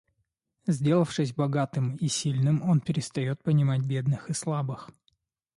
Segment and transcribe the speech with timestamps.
[0.65, 4.89] Сделавшись богатым и сильным, он перестает понимать бедных и слабых.